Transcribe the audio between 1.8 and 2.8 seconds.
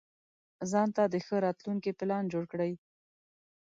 پلان جوړ کړئ.